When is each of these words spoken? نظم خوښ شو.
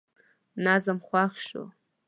نظم 0.65 0.97
خوښ 1.07 1.33
شو. 1.47 1.63